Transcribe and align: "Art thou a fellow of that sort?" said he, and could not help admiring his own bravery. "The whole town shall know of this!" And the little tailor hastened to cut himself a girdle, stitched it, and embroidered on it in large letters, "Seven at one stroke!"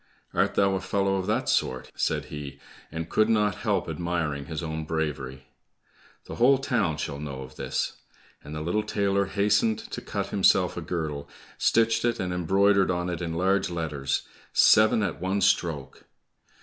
"Art 0.33 0.55
thou 0.55 0.73
a 0.73 0.81
fellow 0.81 1.17
of 1.17 1.27
that 1.27 1.47
sort?" 1.47 1.91
said 1.93 2.25
he, 2.33 2.59
and 2.91 3.07
could 3.07 3.29
not 3.29 3.57
help 3.61 3.87
admiring 3.87 4.45
his 4.45 4.63
own 4.63 4.83
bravery. 4.83 5.45
"The 6.25 6.37
whole 6.37 6.57
town 6.57 6.97
shall 6.97 7.19
know 7.19 7.43
of 7.43 7.55
this!" 7.55 7.97
And 8.43 8.55
the 8.55 8.61
little 8.61 8.81
tailor 8.81 9.25
hastened 9.25 9.77
to 9.77 10.01
cut 10.01 10.29
himself 10.29 10.75
a 10.75 10.81
girdle, 10.81 11.29
stitched 11.59 12.03
it, 12.03 12.19
and 12.19 12.33
embroidered 12.33 12.89
on 12.89 13.11
it 13.11 13.21
in 13.21 13.33
large 13.33 13.69
letters, 13.69 14.23
"Seven 14.53 15.03
at 15.03 15.21
one 15.21 15.39
stroke!" 15.39 16.03